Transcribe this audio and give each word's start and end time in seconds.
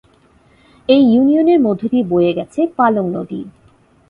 এই 0.89 1.01
ইউনিয়নের 1.11 1.59
মধ্য 1.59 1.81
দিয়ে 1.87 2.03
বয়ে 2.03 2.31
গেছে 2.33 2.61
পালং 2.77 3.05
নদী। 3.13 3.41